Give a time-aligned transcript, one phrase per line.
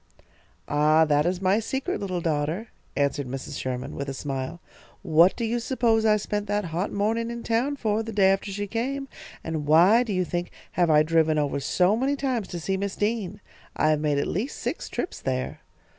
[0.67, 3.59] "Ah, that is my secret, little daughter," answered Mrs.
[3.59, 4.59] Sherman, with a smile.
[5.03, 8.51] "What do you suppose I spent that hot morning in town for, the day after
[8.51, 9.07] she came,
[9.43, 12.95] and why, do you think, have I driven over so many times to see Miss
[12.95, 13.41] Dean?
[13.75, 15.59] I have made at least six trips there."